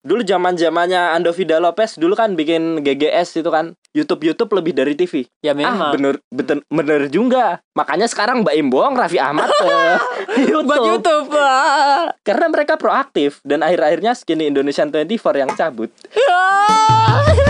[0.00, 4.96] dulu zaman zamannya Vida Lopez dulu kan bikin GGS itu kan YouTube YouTube lebih dari
[4.96, 5.28] TV.
[5.44, 5.92] Ya Ah memang.
[5.92, 7.60] bener bener bener juga.
[7.76, 9.68] Makanya sekarang Mbak Imbong, Raffi Ahmad ke
[10.48, 10.66] YouTube.
[10.66, 11.28] Buat YouTube.
[11.36, 12.08] ah.
[12.24, 15.92] Karena mereka proaktif dan akhir-akhirnya Skinny Indonesian 24 yang cabut.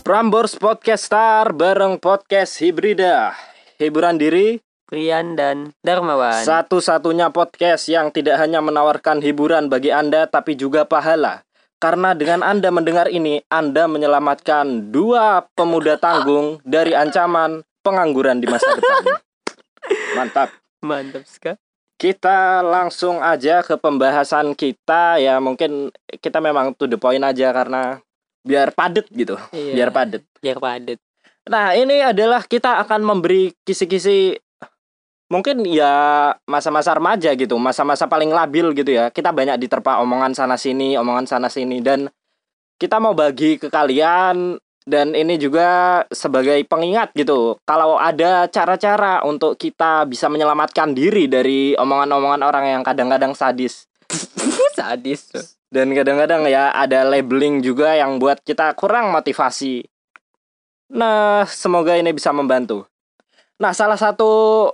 [0.00, 3.36] Prambors Podcast Star bareng podcast Hibrida.
[3.78, 4.58] Hiburan diri
[4.90, 6.42] Rian dan Darmawan.
[6.42, 11.46] Satu-satunya podcast yang tidak hanya menawarkan hiburan bagi Anda tapi juga pahala.
[11.78, 18.66] Karena dengan Anda mendengar ini, Anda menyelamatkan dua pemuda tanggung dari ancaman pengangguran di masa
[18.74, 19.14] depan.
[20.18, 20.50] Mantap.
[20.82, 21.56] Mantap sekali.
[21.94, 28.02] Kita langsung aja ke pembahasan kita ya mungkin kita memang to the point aja karena
[28.42, 29.38] biar padet gitu.
[29.54, 29.72] Iya.
[29.78, 30.22] Biar padet.
[30.42, 30.98] Biar padat.
[31.46, 34.36] Nah, ini adalah kita akan memberi kisi-kisi
[35.30, 39.08] mungkin ya masa-masa remaja gitu, masa-masa paling labil gitu ya.
[39.08, 42.10] Kita banyak diterpa omongan sana sini, omongan sana sini dan
[42.76, 47.54] kita mau bagi ke kalian dan ini juga sebagai pengingat gitu.
[47.62, 53.86] Kalau ada cara-cara untuk kita bisa menyelamatkan diri dari omongan-omongan orang yang kadang-kadang sadis
[54.78, 55.30] Sadis.
[55.70, 59.86] dan kadang-kadang ya ada labeling juga yang buat kita kurang motivasi.
[60.90, 62.82] Nah, semoga ini bisa membantu.
[63.62, 64.66] Nah, salah satu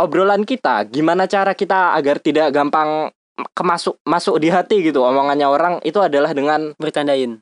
[0.00, 3.12] obrolan kita, gimana cara kita agar tidak gampang
[3.52, 7.40] kemasuk masuk di hati gitu omongannya orang itu adalah dengan Bercandain.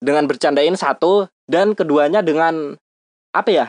[0.00, 2.72] dengan bercandain satu dan keduanya dengan
[3.36, 3.66] apa ya?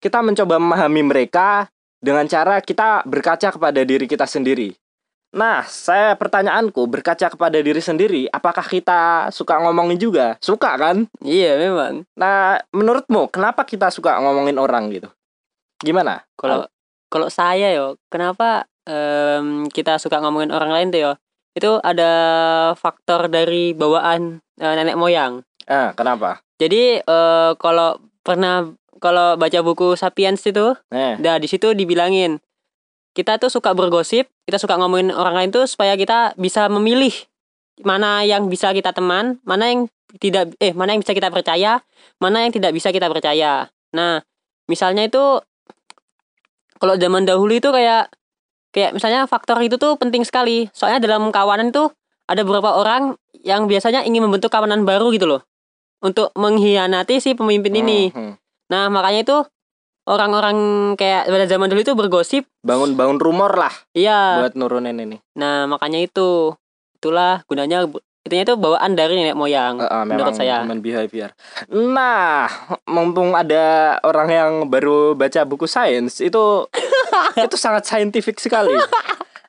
[0.00, 1.68] Kita mencoba memahami mereka
[2.00, 4.72] dengan cara kita berkaca kepada diri kita sendiri.
[5.34, 10.38] Nah, saya pertanyaanku berkaca kepada diri sendiri, apakah kita suka ngomongin juga?
[10.38, 11.10] Suka kan?
[11.20, 12.06] Iya memang.
[12.14, 15.10] Nah, menurutmu kenapa kita suka ngomongin orang gitu?
[15.82, 16.22] Gimana?
[16.38, 16.64] Kalau
[17.14, 21.12] kalau saya yo, kenapa em, kita suka ngomongin orang lain tuh yo?
[21.54, 22.10] Itu ada
[22.74, 25.46] faktor dari bawaan eh, nenek moyang.
[25.70, 26.42] Ah, kenapa?
[26.58, 28.66] Jadi eh, kalau pernah
[28.98, 32.42] kalau baca buku Sapiens itu, Eh, Nah, di situ dibilangin
[33.14, 37.14] kita tuh suka bergosip, kita suka ngomongin orang lain tuh supaya kita bisa memilih
[37.86, 39.86] mana yang bisa kita teman, mana yang
[40.18, 41.78] tidak eh mana yang bisa kita percaya,
[42.18, 43.70] mana yang tidak bisa kita percaya.
[43.94, 44.18] Nah,
[44.66, 45.38] misalnya itu
[46.76, 48.10] kalau zaman dahulu itu kayak
[48.74, 50.66] kayak misalnya faktor itu tuh penting sekali.
[50.74, 51.94] Soalnya dalam kawanan tuh
[52.26, 53.14] ada beberapa orang
[53.44, 55.42] yang biasanya ingin membentuk kawanan baru gitu loh.
[56.02, 58.12] Untuk mengkhianati si pemimpin ini.
[58.12, 58.34] hmm,
[58.68, 59.36] Nah, makanya itu
[60.04, 60.56] orang-orang
[60.96, 62.44] kayak pada zaman dulu itu bergosip.
[62.60, 64.40] bangun-bangun rumor lah Iya.
[64.40, 65.16] buat nurunin ini.
[65.36, 66.52] Nah, makanya itu
[66.96, 67.84] itulah gunanya
[68.24, 70.64] itunya itu bawaan dari nenek moyang Ah, ah, menurut memang saya.
[70.64, 71.30] human behavior.
[71.68, 72.48] Nah,
[72.84, 73.64] mumpung ada
[74.00, 76.64] orang yang baru baca buku sains itu
[77.38, 78.72] itu sangat saintifik sekali.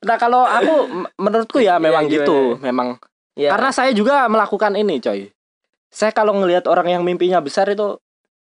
[0.03, 0.73] Nah, kalau aku
[1.15, 2.61] menurutku ya memang Iya, gitu, gimana?
[2.61, 2.87] memang
[3.33, 3.49] Iya.
[3.49, 5.31] karena saya juga melakukan ini, coy.
[5.87, 7.95] Saya kalau ngelihat orang yang mimpinya besar itu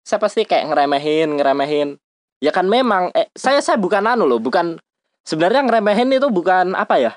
[0.01, 1.97] saya pasti kayak ngeremehin, ngeremehin.
[2.39, 4.77] Ya kan memang eh, saya saya bukan anu loh, bukan
[5.21, 7.11] sebenarnya ngeremehin itu bukan apa ya?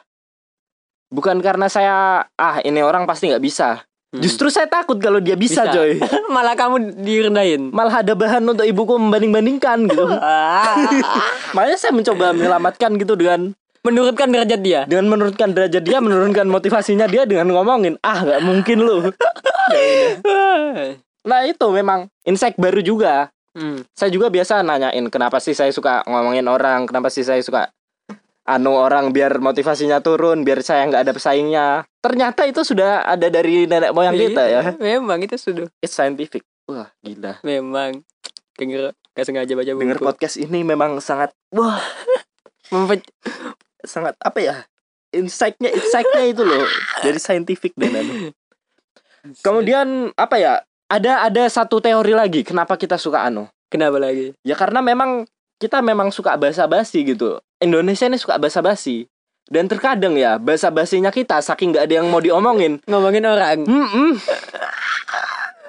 [1.13, 3.85] Bukan karena saya ah ini orang pasti nggak bisa.
[4.13, 4.21] Hmm.
[4.21, 5.73] Justru saya takut kalau dia bisa, Bisa.
[5.73, 5.97] coy.
[6.35, 7.69] malah kamu direndahin.
[7.73, 10.05] Malah ada bahan untuk ibuku membanding-bandingkan gitu.
[11.57, 13.53] Makanya saya mencoba menyelamatkan gitu dengan
[13.83, 14.87] Menurunkan derajat dia.
[14.87, 18.97] dengan menurunkan derajat dia, menurunkan motivasinya dia dengan ngomongin, ah nggak mungkin lu.
[21.23, 23.31] Nah itu memang insight baru juga.
[23.55, 23.83] Hmm.
[23.95, 27.71] Saya juga biasa nanyain kenapa sih saya suka ngomongin orang, kenapa sih saya suka
[28.43, 31.67] anu orang biar motivasinya turun, biar saya nggak ada pesaingnya.
[32.03, 34.61] Ternyata itu sudah ada dari nenek moyang kita ya.
[34.75, 35.71] Iya, Memang itu sudah.
[35.79, 36.43] It's scientific.
[36.67, 37.39] Wah gila.
[37.47, 38.03] Memang.
[38.59, 39.83] Denger gak sengaja baca buku.
[39.83, 41.81] Dengar podcast ini memang sangat wah
[43.85, 44.57] sangat apa ya?
[45.13, 46.65] Insight-nya insight-nya itu loh
[47.05, 48.33] dari scientific dan anu.
[49.47, 50.53] Kemudian apa ya?
[50.93, 53.49] Ada ada satu teori lagi kenapa kita suka anu.
[53.73, 54.37] Kenapa lagi?
[54.45, 55.25] Ya karena memang
[55.63, 57.39] kita memang suka basa-basi gitu.
[57.63, 59.07] Indonesia ini suka basa-basi.
[59.47, 62.83] Dan terkadang ya basa-basinya kita saking nggak ada yang mau diomongin.
[62.91, 63.63] Ngomongin orang.
[63.63, 64.19] Mm-mm.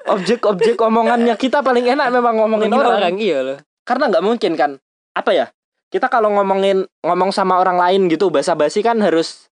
[0.09, 3.13] Objek-objek omongannya kita paling enak memang ngomongin Ngomongin orang.
[3.13, 3.57] orang iya loh.
[3.85, 4.71] Karena nggak mungkin kan.
[5.13, 5.45] Apa ya?
[5.93, 9.45] Kita kalau ngomongin ngomong sama orang lain gitu basa-basi kan harus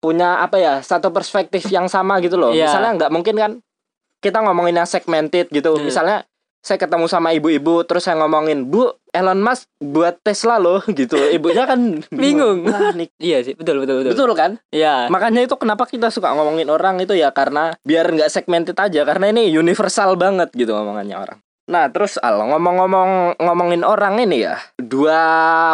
[0.00, 2.50] punya apa ya satu perspektif yang sama gitu loh.
[2.50, 2.66] Iya.
[2.70, 3.52] Misalnya nggak mungkin kan
[4.20, 5.76] kita ngomongin yang segmented gitu.
[5.76, 5.84] Hmm.
[5.84, 6.24] Misalnya
[6.60, 11.16] saya ketemu sama ibu-ibu terus saya ngomongin bu Elon Musk buat Tesla loh gitu.
[11.16, 11.80] Ibunya kan
[12.14, 12.62] Bingung.
[12.64, 14.12] Wah, nih, Iya sih, betul betul betul.
[14.14, 14.50] betul kan?
[14.70, 15.08] Iya.
[15.08, 19.32] Makanya itu kenapa kita suka ngomongin orang itu ya karena biar nggak segmented aja karena
[19.32, 21.38] ini universal banget gitu omongannya orang.
[21.70, 25.18] Nah, terus Al ngomong-ngomong ngomongin orang ini ya, dua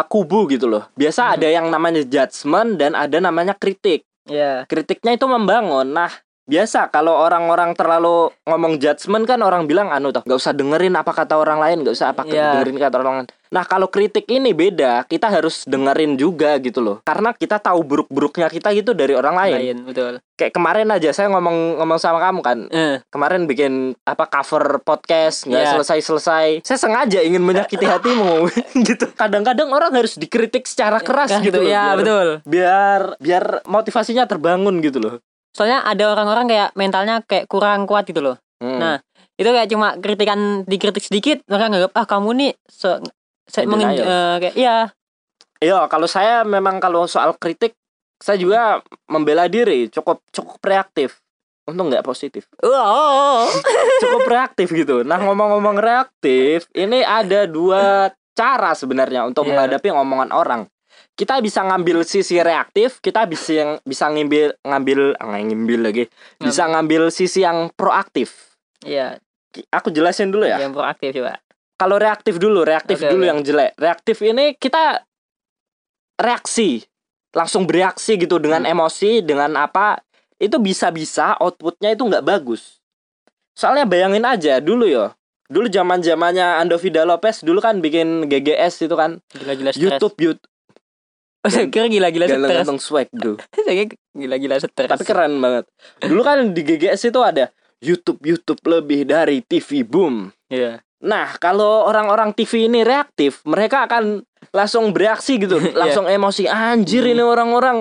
[0.05, 0.85] kubu gitu loh.
[0.93, 1.33] Biasa Hmm.
[1.41, 4.05] ada yang namanya judgement dan ada namanya kritik.
[4.29, 4.65] Iya.
[4.65, 5.89] Kritiknya itu membangun.
[5.89, 6.11] Nah,
[6.47, 11.11] biasa kalau orang-orang terlalu ngomong judgement kan orang bilang anu toh, nggak usah dengerin apa
[11.11, 12.55] kata orang lain, nggak usah apa Iya.
[12.55, 13.27] dengerin kata orang lain.
[13.47, 16.99] Nah, kalau kritik ini beda, kita harus dengerin juga gitu loh.
[17.01, 19.55] Karena kita tahu buruk-buruknya kita gitu dari orang lain.
[19.55, 20.13] Lain, betul.
[20.35, 25.47] Kayak kemarin aja saya ngomong ngomong sama kamu kan, Eh, kemarin bikin apa cover podcast
[25.47, 25.71] nggak Iya.
[25.73, 28.45] selesai selesai saya sengaja ingin menyakiti hatimu
[28.87, 32.27] gitu kadang-kadang orang harus dikritik secara keras Nah, gitu loh ya biar, betul.
[32.45, 35.13] biar biar motivasinya terbangun gitu loh
[35.53, 38.35] Soalnya ada orang-orang kayak mentalnya kayak kurang kuat gitu loh.
[38.57, 38.77] Hmm.
[38.77, 38.95] Nah,
[39.37, 42.89] itu kayak cuma kritikan dikritik sedikit mereka nganggap ah kamu nih se,
[43.45, 44.77] se mengen- eh, kayak iya.
[45.57, 47.73] Iya, kalau saya memang kalau soal kritik
[48.17, 51.21] saya juga membela diri cukup cukup reaktif.
[51.67, 52.47] Untuk nggak positif.
[52.63, 53.43] Wow.
[54.01, 55.03] Cukup reaktif gitu.
[55.03, 59.51] Nah ngomong-ngomong reaktif ini ada dua cara sebenarnya untuk Iya.
[59.51, 60.63] menghadapi ngomongan orang
[61.13, 66.03] kita bisa ngambil sisi reaktif kita bisa yang bisa ngambil ngambil ah, ngambil lagi.
[66.37, 68.53] Bisa ngambil sisi yang proaktif.
[68.85, 69.17] Iya.
[69.73, 70.61] Aku jelasin dulu ya.
[70.61, 71.41] Yang proaktif coba.
[71.77, 73.29] Kalau reaktif dulu reaktif Oke, dulu oke.
[73.29, 73.71] yang jelek.
[73.77, 75.01] Reaktif ini kita
[76.17, 76.81] reaksi
[77.33, 78.73] langsung bereaksi gitu dengan Hmm.
[78.73, 80.01] emosi dengan apa
[80.37, 82.81] itu bisa-bisa outputnya itu nggak bagus.
[83.53, 85.13] Soalnya bayangin aja dulu yo.
[85.47, 89.21] Dulu zaman zamannya Ando Vida Lopez dulu kan bikin GGS itu kan.
[89.31, 89.79] Gila-gila stres.
[89.81, 90.43] YouTube YouTube
[91.47, 95.63] Oh, saya kira gila-gila stres ganteng swag bro saya kira gila-gila stres tapi keren banget
[96.03, 97.47] dulu kan di GGS itu ada
[97.79, 104.25] YouTube YouTube lebih dari TV boom iya Nah, kalau orang-orang TV ini reaktif, mereka akan
[104.49, 105.77] langsung bereaksi gitu, Iya.
[105.77, 106.49] langsung emosi.
[106.49, 107.13] Anjir Hmm.
[107.13, 107.77] ini orang-orang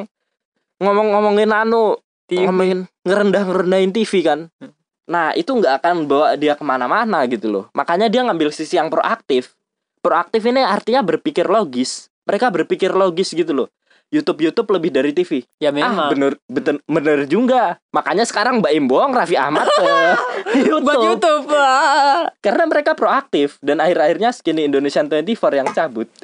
[0.76, 1.96] ngomong-ngomongin anu,
[2.28, 2.44] TV.
[2.44, 4.52] ngomongin ngerendah-ngerendahin TV kan.
[4.60, 4.72] Hmm.
[5.08, 7.64] Nah, itu nggak akan bawa dia ke mana-mana gitu loh.
[7.72, 9.56] Makanya dia ngambil sisi yang proaktif.
[10.02, 12.12] Proaktif ini artinya berpikir logis.
[12.26, 13.68] Mereka berpikir logis gitu loh.
[14.06, 15.42] YouTube YouTube lebih dari TV.
[15.58, 17.74] ya Ah, memang bener, bener, bener juga.
[17.90, 19.82] Makanya sekarang Mbak Imbong, Raffi Ahmad ke
[20.62, 20.86] YouTube.
[20.86, 22.30] buat YouTube ah.
[22.38, 26.06] Karena mereka proaktif dan akhir-akhirnya skinny Indonesian 24 yang cabut.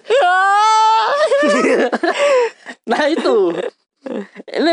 [2.83, 3.55] Nah itu,
[4.47, 4.71] ini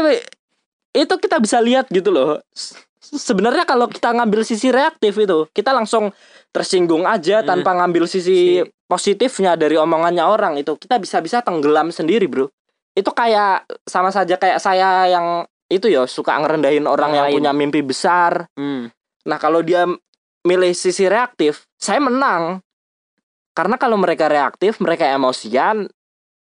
[0.94, 2.42] itu kita bisa lihat gitu loh.
[3.00, 6.14] Sebenarnya kalau kita ngambil sisi reaktif itu, kita langsung
[6.50, 7.48] tersinggung aja Hmm.
[7.48, 12.50] tanpa ngambil sisi Si- positifnya dari omongannya orang itu, kita bisa-bisa tenggelam sendiri, bro.
[12.92, 17.52] Itu kayak sama saja kayak saya yang itu ya suka ngerendahin orang Yang yang punya
[17.54, 18.90] mimpi besar, hmm.
[19.20, 19.86] Nah kalau dia
[20.42, 22.66] milih sisi reaktif, saya menang.
[23.54, 25.86] Karena kalau mereka reaktif, mereka emosian,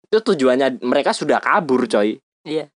[0.03, 2.19] itu tujuannya mereka sudah kabur, coy.
[2.43, 2.69] Iya.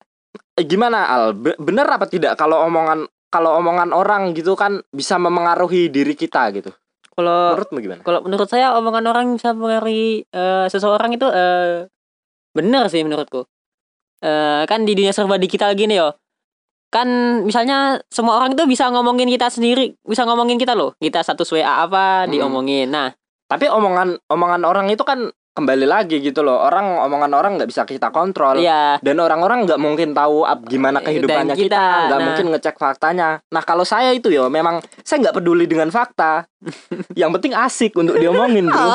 [0.56, 1.34] Eh, Gimana Al?
[1.34, 6.48] Be- Bener apa tidak kalau omongan kalau omongan orang gitu kan bisa memengaruhi diri kita
[6.52, 6.72] gitu?
[7.20, 8.02] Kalau Menurutmu gimana?
[8.02, 11.86] kalau menurut saya omongan orang bisa mempengaruhi eh, seseorang itu eh
[12.56, 13.44] benar sih menurutku
[14.20, 16.16] eh kan di dunia serba digital gini yo
[16.90, 17.06] kan
[17.46, 21.86] misalnya semua orang itu bisa ngomongin kita sendiri bisa ngomongin kita loh kita status WA
[21.86, 22.32] apa Hmm.
[22.32, 23.12] diomongin nah
[23.46, 25.30] Tapi omongan omongan orang itu kan
[25.60, 26.58] kembali lagi gitu loh.
[26.58, 28.56] Orang omongan orang nggak bisa kita kontrol.
[28.56, 32.26] iya Dan orang-orang nggak mungkin tahu ap- gimana Eh, kehidupannya dan kita, nggak nah.
[32.26, 33.30] mungkin ngecek faktanya.
[33.46, 36.48] Nah kalau saya itu ya memang saya nggak peduli dengan fakta.
[37.20, 38.88] Yang penting asik untuk diomongin bro.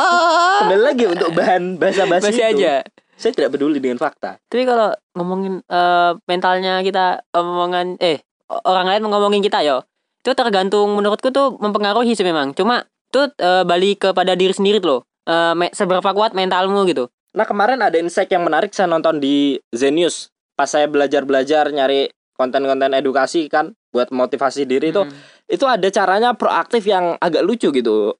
[0.58, 2.58] Kembali lagi untuk bahan basa-basi masih itu.
[2.58, 2.75] aja
[3.14, 4.43] Saya tidak peduli dengan fakta.
[4.44, 8.19] tapi kalau ngomongin eh, mentalnya kita omongan eh
[8.65, 9.86] orang lain ngomongin kita yo
[10.20, 14.88] itu tergantung menurutku tuh mempengaruhi sih memang cuma itu eh, balik kepada diri sendiri tuh
[14.88, 19.19] loh Eh, me- seberapa kuat mentalmu gitu Nah kemarin ada insight yang menarik saya nonton
[19.19, 20.31] di Zenius.
[20.54, 22.06] Pas saya belajar-belajar nyari
[22.38, 25.10] konten-konten edukasi kan buat motivasi diri itu Hmm.
[25.46, 28.14] itu ada caranya proaktif yang agak lucu gitu.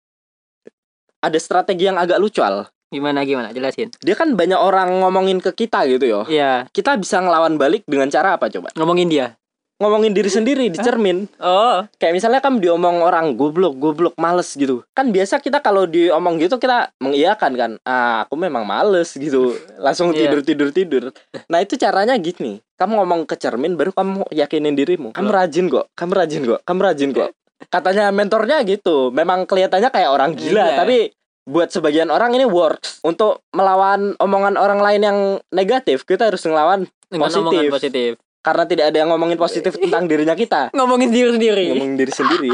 [1.21, 2.67] Ada strategi yang agak lucu al.
[2.91, 6.21] gimana gimana jelasin Dia kan banyak orang ngomongin ke kita gitu yo.
[6.25, 8.71] Iya Kita bisa ngelawan balik dengan cara apa coba?
[8.75, 9.35] ngomongin dia
[9.75, 11.27] Ngomongin diri sendiri di cermin.
[11.43, 14.87] oh Kayak misalnya kan diomong orang goblok, goblok, males gitu.
[14.95, 17.71] Kan biasa kita kalau diomong gitu kita mengiyakan kan.
[17.83, 19.51] Ah, aku memang males gitu.
[19.85, 20.31] Langsung Iya.
[20.31, 21.03] tidur tidur tidur.
[21.51, 22.63] Nah, itu caranya gini.
[22.79, 25.11] Kamu ngomong ke cermin baru kamu yakinin dirimu.
[25.11, 25.91] Kamu rajin kok.
[25.93, 26.61] Kamu rajin kok.
[26.63, 27.31] Kamu rajin kok.
[27.75, 29.11] Katanya mentornya gitu.
[29.11, 30.79] Memang kelihatannya kayak orang gila, Iya.
[30.79, 30.97] tapi
[31.45, 33.03] buat sebagian orang ini works.
[33.03, 35.19] Untuk melawan omongan orang lain yang
[35.51, 37.43] negatif, kita harus ngelawan dengan Positif.
[37.43, 38.13] omongan positif
[38.45, 42.51] karena tidak ada yang ngomongin positif tentang dirinya kita ngomongin diri sendiri ngomongin diri sendiri.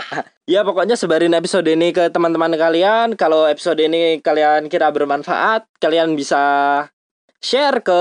[0.56, 3.12] ya pokoknya sebarin episode ini ke teman-teman kalian.
[3.14, 6.40] Kalau episode ini kalian kira bermanfaat, kalian bisa
[7.44, 8.00] share ke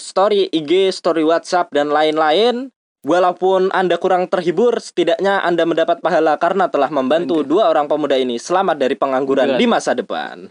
[0.00, 2.72] story IG, story WhatsApp dan lain-lain.
[3.00, 8.36] Walaupun Anda kurang terhibur, setidaknya Anda mendapat pahala karena telah membantu dua orang pemuda ini
[8.36, 9.60] selamat dari pengangguran Pengangguran.
[9.60, 10.48] di masa depan.